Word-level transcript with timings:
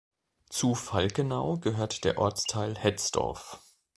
Zu 0.49 0.73
Falkenau 0.73 1.57
gehört 1.59 2.05
der 2.05 2.17
Ortsteil 2.17 2.75
Hetzdorf. 2.75 3.59